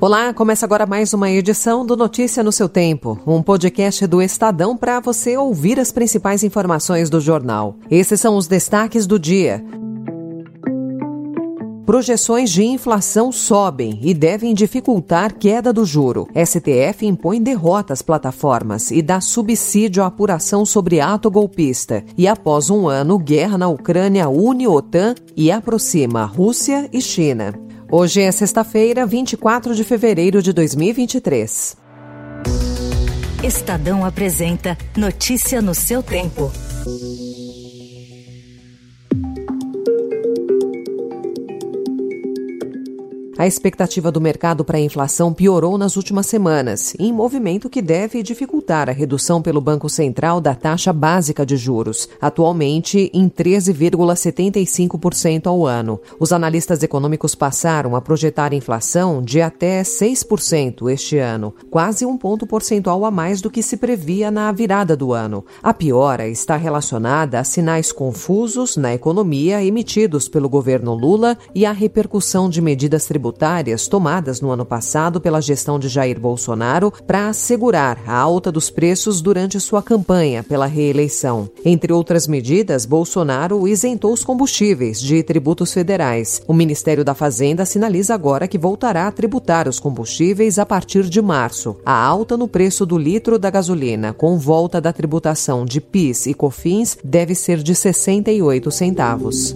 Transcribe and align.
Olá, 0.00 0.32
começa 0.32 0.64
agora 0.64 0.86
mais 0.86 1.12
uma 1.12 1.28
edição 1.28 1.84
do 1.84 1.96
Notícia 1.96 2.40
no 2.40 2.52
seu 2.52 2.68
Tempo, 2.68 3.18
um 3.26 3.42
podcast 3.42 4.06
do 4.06 4.22
Estadão 4.22 4.76
para 4.76 5.00
você 5.00 5.36
ouvir 5.36 5.80
as 5.80 5.90
principais 5.90 6.44
informações 6.44 7.10
do 7.10 7.20
jornal. 7.20 7.74
Esses 7.90 8.20
são 8.20 8.36
os 8.36 8.46
destaques 8.46 9.08
do 9.08 9.18
dia. 9.18 9.60
Projeções 11.84 12.50
de 12.50 12.62
inflação 12.62 13.32
sobem 13.32 13.98
e 14.00 14.14
devem 14.14 14.54
dificultar 14.54 15.34
queda 15.34 15.72
do 15.72 15.84
juro. 15.84 16.28
STF 16.32 17.04
impõe 17.04 17.42
derrota 17.42 17.92
às 17.92 18.00
plataformas 18.00 18.92
e 18.92 19.02
dá 19.02 19.20
subsídio 19.20 20.04
à 20.04 20.06
apuração 20.06 20.64
sobre 20.64 21.00
ato 21.00 21.28
golpista. 21.28 22.04
E 22.16 22.28
após 22.28 22.70
um 22.70 22.86
ano, 22.86 23.18
guerra 23.18 23.58
na 23.58 23.66
Ucrânia 23.66 24.28
une 24.28 24.64
OTAN 24.68 25.16
e 25.36 25.50
aproxima 25.50 26.24
Rússia 26.24 26.88
e 26.92 27.00
China. 27.00 27.67
Hoje 27.90 28.20
é 28.20 28.30
sexta-feira, 28.30 29.06
24 29.06 29.74
de 29.74 29.82
fevereiro 29.82 30.42
de 30.42 30.52
2023. 30.52 31.74
Estadão 33.42 34.04
apresenta 34.04 34.76
Notícia 34.94 35.62
no 35.62 35.74
seu 35.74 36.02
tempo. 36.02 36.52
A 43.38 43.46
expectativa 43.46 44.10
do 44.10 44.20
mercado 44.20 44.64
para 44.64 44.78
a 44.78 44.80
inflação 44.80 45.32
piorou 45.32 45.78
nas 45.78 45.94
últimas 45.94 46.26
semanas, 46.26 46.96
em 46.98 47.12
movimento 47.12 47.70
que 47.70 47.80
deve 47.80 48.20
dificultar 48.20 48.88
a 48.88 48.92
redução 48.92 49.40
pelo 49.40 49.60
Banco 49.60 49.88
Central 49.88 50.40
da 50.40 50.56
taxa 50.56 50.92
básica 50.92 51.46
de 51.46 51.56
juros, 51.56 52.08
atualmente 52.20 53.08
em 53.14 53.28
13,75% 53.28 55.46
ao 55.46 55.64
ano. 55.64 56.00
Os 56.18 56.32
analistas 56.32 56.82
econômicos 56.82 57.36
passaram 57.36 57.94
a 57.94 58.00
projetar 58.00 58.52
inflação 58.52 59.22
de 59.22 59.40
até 59.40 59.82
6% 59.82 60.90
este 60.90 61.18
ano, 61.18 61.54
quase 61.70 62.04
um 62.04 62.18
ponto 62.18 62.44
percentual 62.44 63.04
a 63.04 63.10
mais 63.12 63.40
do 63.40 63.52
que 63.52 63.62
se 63.62 63.76
previa 63.76 64.32
na 64.32 64.50
virada 64.50 64.96
do 64.96 65.12
ano. 65.12 65.44
A 65.62 65.72
piora 65.72 66.26
está 66.26 66.56
relacionada 66.56 67.38
a 67.38 67.44
sinais 67.44 67.92
confusos 67.92 68.76
na 68.76 68.92
economia 68.92 69.64
emitidos 69.64 70.28
pelo 70.28 70.48
governo 70.48 70.92
Lula 70.92 71.38
e 71.54 71.64
a 71.64 71.70
repercussão 71.70 72.50
de 72.50 72.60
medidas 72.60 73.06
tributárias 73.06 73.27
tributárias 73.28 73.86
tomadas 73.86 74.40
no 74.40 74.50
ano 74.50 74.64
passado 74.64 75.20
pela 75.20 75.40
gestão 75.40 75.78
de 75.78 75.88
Jair 75.88 76.18
Bolsonaro 76.18 76.92
para 77.06 77.28
assegurar 77.28 77.98
a 78.06 78.16
alta 78.16 78.50
dos 78.50 78.70
preços 78.70 79.20
durante 79.20 79.60
sua 79.60 79.82
campanha 79.82 80.42
pela 80.42 80.66
reeleição. 80.66 81.48
Entre 81.64 81.92
outras 81.92 82.26
medidas, 82.26 82.86
Bolsonaro 82.86 83.68
isentou 83.68 84.12
os 84.12 84.24
combustíveis 84.24 85.00
de 85.00 85.22
tributos 85.22 85.72
federais. 85.72 86.40
O 86.46 86.54
Ministério 86.54 87.04
da 87.04 87.14
Fazenda 87.14 87.64
sinaliza 87.64 88.14
agora 88.14 88.48
que 88.48 88.58
voltará 88.58 89.06
a 89.06 89.12
tributar 89.12 89.68
os 89.68 89.78
combustíveis 89.78 90.58
a 90.58 90.64
partir 90.64 91.04
de 91.08 91.20
março. 91.20 91.76
A 91.84 91.92
alta 91.92 92.36
no 92.36 92.48
preço 92.48 92.86
do 92.86 92.96
litro 92.96 93.38
da 93.38 93.50
gasolina, 93.50 94.12
com 94.12 94.38
volta 94.38 94.80
da 94.80 94.92
tributação 94.92 95.64
de 95.64 95.80
PIS 95.80 96.26
e 96.26 96.34
COFINS, 96.34 96.98
deve 97.04 97.34
ser 97.34 97.62
de 97.62 97.74
68 97.74 98.70
centavos. 98.70 99.54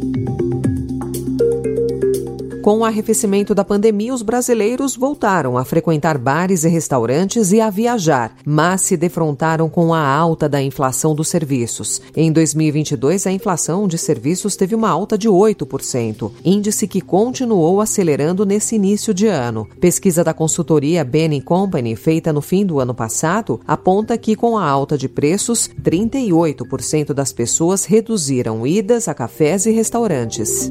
Com 2.62 2.78
o 2.78 2.84
arrefecimento 2.84 3.56
da 3.56 3.64
pandemia, 3.64 4.14
os 4.14 4.22
brasileiros 4.22 4.94
voltaram 4.94 5.58
a 5.58 5.64
frequentar 5.64 6.16
bares 6.16 6.62
e 6.62 6.68
restaurantes 6.68 7.50
e 7.50 7.60
a 7.60 7.68
viajar, 7.68 8.36
mas 8.44 8.82
se 8.82 8.96
defrontaram 8.96 9.68
com 9.68 9.92
a 9.92 10.06
alta 10.06 10.48
da 10.48 10.62
inflação 10.62 11.12
dos 11.12 11.26
serviços. 11.26 12.00
Em 12.14 12.30
2022, 12.30 13.26
a 13.26 13.32
inflação 13.32 13.88
de 13.88 13.98
serviços 13.98 14.54
teve 14.54 14.76
uma 14.76 14.88
alta 14.88 15.18
de 15.18 15.28
8%, 15.28 16.30
índice 16.44 16.86
que 16.86 17.00
continuou 17.00 17.80
acelerando 17.80 18.46
nesse 18.46 18.76
início 18.76 19.12
de 19.12 19.26
ano. 19.26 19.66
Pesquisa 19.80 20.22
da 20.22 20.32
consultoria 20.32 21.04
Bain 21.04 21.40
Company, 21.40 21.96
feita 21.96 22.32
no 22.32 22.40
fim 22.40 22.64
do 22.64 22.78
ano 22.78 22.94
passado, 22.94 23.60
aponta 23.66 24.16
que 24.16 24.36
com 24.36 24.56
a 24.56 24.64
alta 24.64 24.96
de 24.96 25.08
preços, 25.08 25.68
38% 25.82 27.12
das 27.12 27.32
pessoas 27.32 27.84
reduziram 27.84 28.64
idas 28.64 29.08
a 29.08 29.14
cafés 29.14 29.66
e 29.66 29.72
restaurantes. 29.72 30.70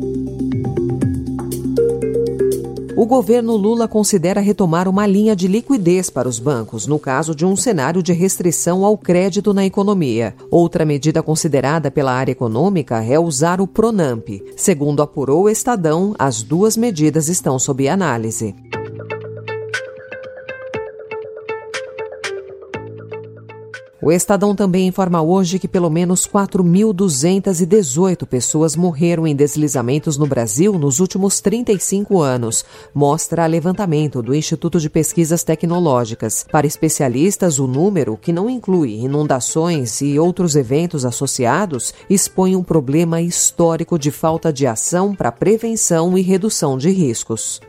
O 3.01 3.05
governo 3.07 3.55
Lula 3.55 3.87
considera 3.87 4.39
retomar 4.39 4.87
uma 4.87 5.07
linha 5.07 5.35
de 5.35 5.47
liquidez 5.47 6.07
para 6.07 6.29
os 6.29 6.37
bancos, 6.37 6.85
no 6.85 6.99
caso 6.99 7.33
de 7.33 7.43
um 7.43 7.55
cenário 7.55 8.03
de 8.03 8.13
restrição 8.13 8.85
ao 8.85 8.95
crédito 8.95 9.55
na 9.55 9.65
economia. 9.65 10.35
Outra 10.51 10.85
medida 10.85 11.23
considerada 11.23 11.89
pela 11.89 12.13
área 12.13 12.31
econômica 12.31 13.03
é 13.03 13.19
usar 13.19 13.59
o 13.59 13.65
Pronamp. 13.65 14.29
Segundo 14.55 15.01
apurou 15.01 15.45
o 15.45 15.49
Estadão, 15.49 16.13
as 16.19 16.43
duas 16.43 16.77
medidas 16.77 17.27
estão 17.27 17.57
sob 17.57 17.89
análise. 17.89 18.53
O 24.03 24.11
Estadão 24.11 24.55
também 24.55 24.87
informa 24.87 25.21
hoje 25.21 25.59
que 25.59 25.67
pelo 25.67 25.87
menos 25.87 26.25
4.218 26.25 28.25
pessoas 28.25 28.75
morreram 28.75 29.27
em 29.27 29.35
deslizamentos 29.35 30.17
no 30.17 30.25
Brasil 30.25 30.73
nos 30.79 30.99
últimos 30.99 31.39
35 31.39 32.19
anos, 32.19 32.65
mostra 32.95 33.45
levantamento 33.45 34.23
do 34.23 34.33
Instituto 34.33 34.79
de 34.79 34.89
Pesquisas 34.89 35.43
Tecnológicas. 35.43 36.43
Para 36.51 36.65
especialistas, 36.65 37.59
o 37.59 37.67
número, 37.67 38.17
que 38.17 38.33
não 38.33 38.49
inclui 38.49 38.95
inundações 38.95 40.01
e 40.01 40.17
outros 40.17 40.55
eventos 40.55 41.05
associados, 41.05 41.93
expõe 42.09 42.55
um 42.55 42.63
problema 42.63 43.21
histórico 43.21 43.99
de 43.99 44.09
falta 44.09 44.51
de 44.51 44.65
ação 44.65 45.13
para 45.13 45.31
prevenção 45.31 46.17
e 46.17 46.23
redução 46.23 46.75
de 46.75 46.89
riscos. 46.89 47.61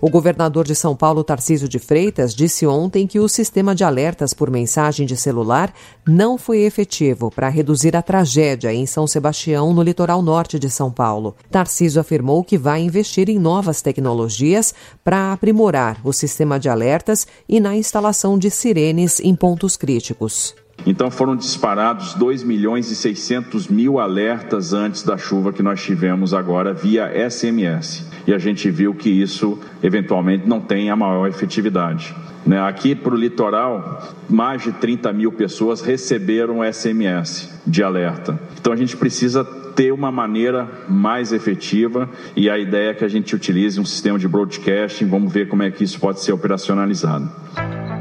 O 0.00 0.10
governador 0.10 0.64
de 0.64 0.74
São 0.74 0.94
Paulo, 0.94 1.24
Tarcísio 1.24 1.68
de 1.68 1.78
Freitas, 1.78 2.34
disse 2.34 2.66
ontem 2.66 3.06
que 3.06 3.18
o 3.18 3.28
sistema 3.28 3.74
de 3.74 3.82
alertas 3.82 4.34
por 4.34 4.50
mensagem 4.50 5.06
de 5.06 5.16
celular 5.16 5.72
não 6.06 6.36
foi 6.36 6.60
efetivo 6.60 7.30
para 7.30 7.48
reduzir 7.48 7.96
a 7.96 8.02
tragédia 8.02 8.72
em 8.72 8.84
São 8.84 9.06
Sebastião, 9.06 9.72
no 9.72 9.82
litoral 9.82 10.20
norte 10.20 10.58
de 10.58 10.68
São 10.68 10.90
Paulo. 10.90 11.34
Tarcísio 11.50 12.00
afirmou 12.00 12.44
que 12.44 12.58
vai 12.58 12.82
investir 12.82 13.30
em 13.30 13.38
novas 13.38 13.80
tecnologias 13.80 14.74
para 15.02 15.32
aprimorar 15.32 15.98
o 16.04 16.12
sistema 16.12 16.58
de 16.60 16.68
alertas 16.68 17.26
e 17.48 17.58
na 17.58 17.74
instalação 17.74 18.38
de 18.38 18.50
sirenes 18.50 19.18
em 19.20 19.34
pontos 19.34 19.76
críticos. 19.76 20.54
Então 20.84 21.10
foram 21.10 21.34
disparados 21.34 22.12
2 22.14 22.42
milhões 22.42 22.90
e 22.90 22.96
600 22.96 23.66
mil 23.68 23.98
alertas 23.98 24.74
antes 24.74 25.02
da 25.02 25.16
chuva 25.16 25.52
que 25.52 25.62
nós 25.62 25.82
tivemos 25.82 26.34
agora 26.34 26.74
via 26.74 27.10
SMS 27.28 28.15
e 28.26 28.34
a 28.34 28.38
gente 28.38 28.70
viu 28.70 28.94
que 28.94 29.08
isso 29.08 29.58
eventualmente 29.82 30.48
não 30.48 30.60
tem 30.60 30.90
a 30.90 30.96
maior 30.96 31.26
efetividade. 31.26 32.14
Né? 32.44 32.60
Aqui 32.60 32.94
para 32.94 33.14
o 33.14 33.16
litoral, 33.16 34.14
mais 34.28 34.62
de 34.62 34.72
30 34.72 35.12
mil 35.12 35.32
pessoas 35.32 35.80
receberam 35.80 36.60
SMS 36.62 37.60
de 37.66 37.82
alerta. 37.82 38.38
Então 38.58 38.72
a 38.72 38.76
gente 38.76 38.96
precisa 38.96 39.44
ter 39.44 39.92
uma 39.92 40.10
maneira 40.10 40.68
mais 40.88 41.32
efetiva 41.32 42.08
e 42.34 42.48
a 42.48 42.58
ideia 42.58 42.90
é 42.90 42.94
que 42.94 43.04
a 43.04 43.08
gente 43.08 43.34
utilize 43.34 43.78
um 43.78 43.84
sistema 43.84 44.18
de 44.18 44.26
broadcasting. 44.26 45.06
Vamos 45.06 45.32
ver 45.32 45.48
como 45.48 45.62
é 45.62 45.70
que 45.70 45.84
isso 45.84 46.00
pode 46.00 46.20
ser 46.20 46.32
operacionalizado. 46.32 47.30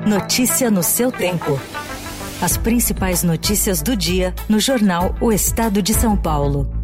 Notícia 0.07 0.69
no 0.71 0.83
seu 0.83 1.11
tempo. 1.11 1.59
As 2.41 2.57
principais 2.57 3.23
notícias 3.23 3.81
do 3.81 3.95
dia 3.95 4.33
no 4.47 4.59
jornal 4.59 5.15
O 5.19 5.31
Estado 5.31 5.81
de 5.81 5.93
São 5.93 6.15
Paulo. 6.15 6.74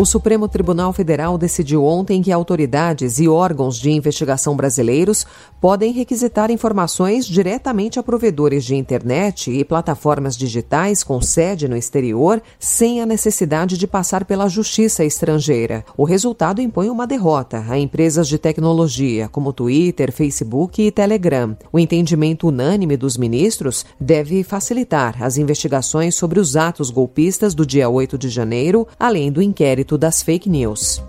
O 0.00 0.06
Supremo 0.06 0.46
Tribunal 0.46 0.92
Federal 0.92 1.36
decidiu 1.36 1.84
ontem 1.84 2.22
que 2.22 2.30
autoridades 2.30 3.18
e 3.18 3.26
órgãos 3.26 3.76
de 3.76 3.90
investigação 3.90 4.54
brasileiros 4.54 5.26
podem 5.60 5.92
requisitar 5.92 6.52
informações 6.52 7.26
diretamente 7.26 7.98
a 7.98 8.02
provedores 8.04 8.64
de 8.64 8.76
internet 8.76 9.50
e 9.50 9.64
plataformas 9.64 10.36
digitais 10.36 11.02
com 11.02 11.20
sede 11.20 11.66
no 11.66 11.76
exterior 11.76 12.40
sem 12.60 13.02
a 13.02 13.06
necessidade 13.06 13.76
de 13.76 13.88
passar 13.88 14.24
pela 14.24 14.48
justiça 14.48 15.04
estrangeira. 15.04 15.84
O 15.96 16.04
resultado 16.04 16.62
impõe 16.62 16.88
uma 16.90 17.04
derrota 17.04 17.64
a 17.68 17.76
empresas 17.76 18.28
de 18.28 18.38
tecnologia 18.38 19.26
como 19.26 19.52
Twitter, 19.52 20.12
Facebook 20.12 20.80
e 20.80 20.92
Telegram. 20.92 21.56
O 21.72 21.78
entendimento 21.78 22.46
unânime 22.46 22.96
dos 22.96 23.16
ministros 23.16 23.84
deve 23.98 24.44
facilitar 24.44 25.20
as 25.20 25.38
investigações 25.38 26.14
sobre 26.14 26.38
os 26.38 26.54
atos 26.54 26.88
golpistas 26.88 27.52
do 27.52 27.66
dia 27.66 27.88
8 27.88 28.16
de 28.16 28.28
janeiro, 28.28 28.86
além 28.96 29.32
do 29.32 29.42
inquérito 29.42 29.87
das 29.96 30.22
fake 30.22 30.50
news. 30.50 31.02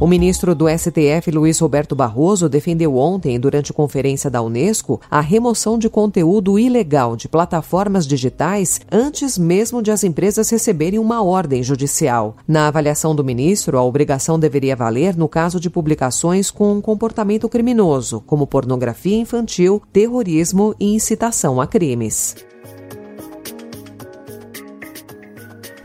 O 0.00 0.06
ministro 0.06 0.54
do 0.54 0.66
STF, 0.68 1.28
Luiz 1.32 1.58
Roberto 1.58 1.96
Barroso, 1.96 2.48
defendeu 2.48 2.96
ontem, 2.96 3.38
durante 3.38 3.72
conferência 3.72 4.30
da 4.30 4.40
Unesco, 4.40 5.00
a 5.10 5.20
remoção 5.20 5.76
de 5.76 5.90
conteúdo 5.90 6.56
ilegal 6.56 7.16
de 7.16 7.28
plataformas 7.28 8.06
digitais 8.06 8.80
antes 8.92 9.36
mesmo 9.36 9.82
de 9.82 9.90
as 9.90 10.04
empresas 10.04 10.48
receberem 10.50 11.00
uma 11.00 11.20
ordem 11.20 11.64
judicial. 11.64 12.36
Na 12.46 12.68
avaliação 12.68 13.12
do 13.12 13.24
ministro, 13.24 13.76
a 13.76 13.82
obrigação 13.82 14.38
deveria 14.38 14.76
valer 14.76 15.16
no 15.16 15.28
caso 15.28 15.58
de 15.58 15.68
publicações 15.68 16.48
com 16.48 16.80
comportamento 16.80 17.48
criminoso, 17.48 18.22
como 18.24 18.46
pornografia 18.46 19.16
infantil, 19.16 19.82
terrorismo 19.92 20.76
e 20.78 20.94
incitação 20.94 21.60
a 21.60 21.66
crimes. 21.66 22.36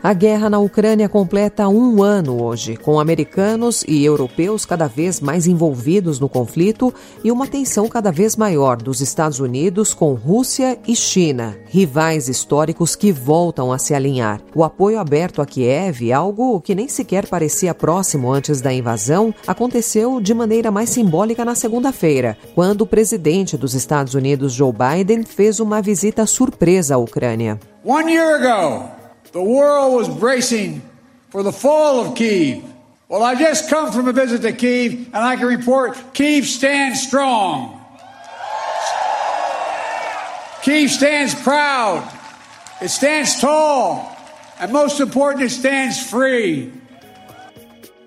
A 0.04 0.12
guerra 0.12 0.50
na 0.50 0.58
Ucrânia 0.58 1.08
completa 1.08 1.66
um 1.66 2.02
ano 2.02 2.42
hoje, 2.42 2.76
com 2.76 3.00
americanos 3.00 3.82
e 3.88 4.04
europeus 4.04 4.66
cada 4.66 4.86
vez 4.86 5.18
mais 5.18 5.46
envolvidos 5.46 6.20
no 6.20 6.28
conflito 6.28 6.92
e 7.24 7.32
uma 7.32 7.46
tensão 7.46 7.88
cada 7.88 8.12
vez 8.12 8.36
maior 8.36 8.76
dos 8.76 9.00
Estados 9.00 9.40
Unidos 9.40 9.94
com 9.94 10.12
Rússia 10.12 10.78
e 10.86 10.94
China, 10.94 11.56
rivais 11.64 12.28
históricos 12.28 12.94
que 12.94 13.10
voltam 13.10 13.72
a 13.72 13.78
se 13.78 13.94
alinhar. 13.94 14.42
O 14.54 14.62
apoio 14.62 14.98
aberto 14.98 15.40
a 15.40 15.46
Kiev, 15.46 16.12
algo 16.12 16.60
que 16.60 16.74
nem 16.74 16.86
sequer 16.86 17.26
parecia 17.26 17.72
próximo 17.72 18.30
antes 18.30 18.60
da 18.60 18.74
invasão, 18.74 19.34
aconteceu 19.46 20.20
de 20.20 20.34
maneira 20.34 20.70
mais 20.70 20.90
simbólica 20.90 21.46
na 21.46 21.54
segunda-feira, 21.54 22.36
quando 22.54 22.82
o 22.82 22.86
presidente 22.86 23.56
dos 23.56 23.72
Estados 23.72 24.12
Unidos, 24.12 24.52
Joe 24.52 24.70
Biden, 24.70 25.22
fez 25.22 25.60
uma 25.60 25.80
visita 25.80 26.26
surpresa 26.26 26.96
à 26.96 26.98
Ucrânia. 26.98 27.58
One 27.82 28.12
year 28.12 28.42
ago, 28.42 29.03
The 29.34 29.42
world 29.42 29.94
was 29.94 30.08
bracing 30.08 30.80
for 31.30 31.42
the 31.42 31.50
fall 31.50 31.98
of 31.98 32.14
Kiev. 32.14 32.62
Well, 33.08 33.24
I 33.24 33.34
just 33.34 33.68
come 33.68 33.90
from 33.90 34.06
a 34.06 34.12
visit 34.12 34.42
to 34.42 34.52
Kiev, 34.52 35.08
and 35.12 35.24
I 35.24 35.34
can 35.34 35.48
report 35.48 35.98
Kiev 36.14 36.46
stands 36.46 37.02
strong. 37.02 37.80
Kiev 40.62 40.88
stands 40.88 41.34
proud. 41.34 42.08
It 42.80 42.90
stands 42.90 43.40
tall. 43.40 44.16
And 44.60 44.72
most 44.72 45.00
important, 45.00 45.42
it 45.42 45.50
stands 45.50 45.98
free. 45.98 46.72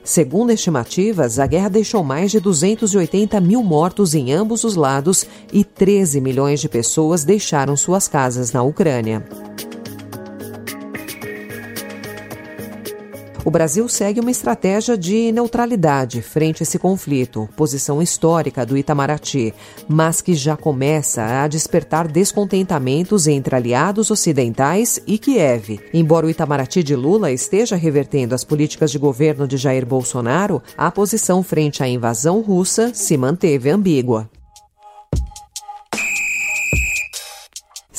Segundo 0.06 0.54
estimativas, 0.54 1.40
a 1.40 1.46
guerra 1.46 1.70
deixou 1.70 2.06
mais 2.06 2.32
de 2.32 2.40
280 2.40 3.42
mil 3.42 3.62
mortos 3.62 4.16
em 4.16 4.32
ambos 4.32 4.64
os 4.64 4.78
lados 4.78 5.28
e 5.52 5.66
13 5.66 6.22
milhões 6.22 6.62
de 6.62 6.70
pessoas 6.70 7.26
deixaram 7.26 7.76
suas 7.76 8.08
casas 8.08 8.54
na 8.54 8.64
Ucrânia. 8.64 9.28
O 13.48 13.50
Brasil 13.50 13.88
segue 13.88 14.20
uma 14.20 14.30
estratégia 14.30 14.98
de 14.98 15.32
neutralidade 15.32 16.22
frente 16.22 16.62
a 16.62 16.64
esse 16.64 16.78
conflito, 16.78 17.48
posição 17.56 18.02
histórica 18.02 18.66
do 18.66 18.78
Itamaraty, 18.78 19.54
mas 19.88 20.20
que 20.20 20.34
já 20.34 20.58
começa 20.58 21.24
a 21.24 21.48
despertar 21.48 22.10
descontentamentos 22.10 23.26
entre 23.26 23.56
aliados 23.56 24.12
ocidentais 24.12 25.00
e 25.08 25.18
Kiev. 25.18 25.80
Embora 25.94 26.26
o 26.26 26.30
Itamaraty 26.30 26.84
de 26.84 26.94
Lula 26.94 27.32
esteja 27.32 27.78
revertendo 27.78 28.36
as 28.36 28.44
políticas 28.44 28.92
de 28.92 29.00
governo 29.00 29.48
de 29.48 29.56
Jair 29.56 29.86
Bolsonaro, 29.86 30.62
a 30.78 30.92
posição 30.92 31.42
frente 31.42 31.82
à 31.82 31.88
invasão 31.88 32.42
russa 32.42 32.94
se 32.94 33.16
manteve 33.16 33.70
ambígua. 33.70 34.30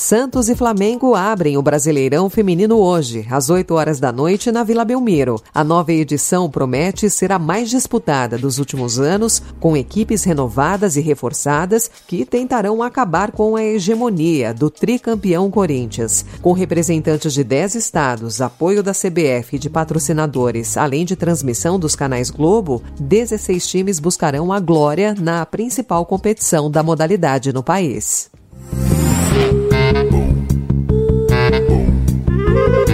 Santos 0.09 0.49
e 0.49 0.57
Flamengo 0.57 1.15
abrem 1.15 1.59
o 1.59 1.63
Brasileirão 1.63 2.31
Feminino 2.31 2.79
hoje, 2.79 3.27
às 3.31 3.51
8 3.51 3.75
horas 3.75 4.01
da 4.01 4.11
noite, 4.11 4.51
na 4.51 4.65
Vila 4.65 4.83
Belmiro. 4.83 5.39
A 5.55 5.63
nova 5.63 5.93
edição 5.93 6.49
promete 6.49 7.11
ser 7.11 7.31
a 7.31 7.39
mais 7.39 7.69
disputada 7.69 8.39
dos 8.39 8.59
últimos 8.59 8.99
anos, 8.99 9.43
com 9.61 9.77
equipes 9.77 10.25
renovadas 10.25 10.97
e 10.97 11.03
reforçadas 11.03 11.91
que 12.07 12.25
tentarão 12.25 12.83
acabar 12.83 13.33
com 13.33 13.55
a 13.55 13.63
hegemonia 13.63 14.55
do 14.55 14.71
tricampeão 14.71 15.51
Corinthians. 15.51 16.25
Com 16.41 16.55
representantes 16.55 17.35
de 17.35 17.45
10 17.45 17.75
estados, 17.75 18.41
apoio 18.41 18.83
da 18.83 18.93
CBF 18.93 19.57
e 19.57 19.59
de 19.59 19.69
patrocinadores, 19.69 20.79
além 20.79 21.05
de 21.05 21.17
transmissão 21.17 21.79
dos 21.79 21.95
canais 21.95 22.31
Globo, 22.31 22.83
16 22.99 23.67
times 23.69 24.01
buscarão 24.01 24.55
a 24.55 24.59
glória 24.59 25.15
na 25.21 25.45
principal 25.45 26.07
competição 26.07 26.71
da 26.71 26.83
modalidade 26.83 27.53
no 27.53 27.63
país. 27.63 28.31
Boom. 29.91 30.47
Boom. 32.47 32.88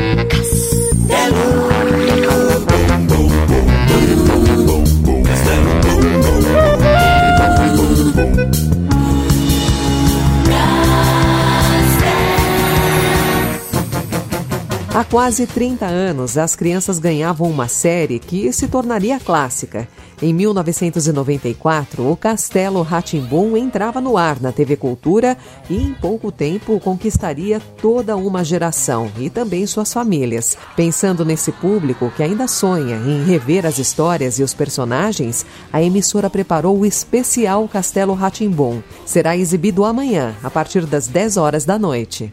Há 14.94 15.02
quase 15.02 15.44
30 15.44 15.87
anos, 15.87 16.38
as 16.38 16.55
crianças 16.55 17.00
ganhavam 17.00 17.50
uma 17.50 17.67
série 17.67 18.20
que 18.20 18.52
se 18.52 18.69
tornaria 18.69 19.19
clássica. 19.19 19.88
Em 20.23 20.32
1994, 20.32 22.08
o 22.08 22.17
Castelo 22.17 22.81
Ratimbum 22.81 23.56
entrava 23.56 24.00
no 24.00 24.17
ar 24.17 24.41
na 24.41 24.52
TV 24.52 24.76
Cultura 24.76 25.37
e 25.69 25.75
em 25.75 25.93
pouco 25.94 26.31
tempo 26.31 26.79
conquistaria 26.79 27.58
toda 27.82 28.17
uma 28.17 28.44
geração 28.44 29.11
e 29.19 29.29
também 29.29 29.67
suas 29.67 29.93
famílias. 29.93 30.56
Pensando 30.76 31.25
nesse 31.25 31.50
público 31.50 32.12
que 32.17 32.23
ainda 32.23 32.47
sonha 32.47 32.94
em 32.94 33.25
rever 33.25 33.67
as 33.67 33.81
histórias 33.81 34.38
e 34.38 34.44
os 34.44 34.55
personagens, 34.55 35.44
a 35.73 35.82
emissora 35.82 36.31
preparou 36.31 36.79
o 36.79 36.87
especial 36.87 37.67
Castelo 37.67 38.14
Ratimbum. 38.14 38.81
Será 39.05 39.37
exibido 39.37 39.85
amanhã, 39.85 40.37
a 40.40 40.49
partir 40.49 40.87
das 40.87 41.08
10 41.08 41.37
horas 41.37 41.64
da 41.64 41.81
noite. 41.81 42.32